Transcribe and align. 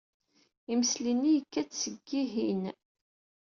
Imesli-nni 0.71 1.31
yekka-d 1.33 1.71
seg-ihin. 1.75 2.63